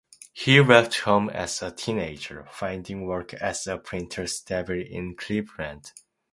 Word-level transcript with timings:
He 0.33 0.59
left 0.59 1.01
home 1.01 1.29
as 1.29 1.61
a 1.61 1.69
teenager, 1.69 2.47
finding 2.49 3.05
work 3.05 3.35
as 3.35 3.67
a 3.67 3.77
printer's 3.77 4.39
devil 4.41 4.81
in 4.81 5.15
Cleveland. 5.15 5.91